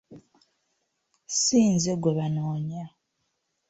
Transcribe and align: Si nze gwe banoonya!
Si 1.41 1.59
nze 1.73 1.93
gwe 2.01 2.11
banoonya! 2.17 2.83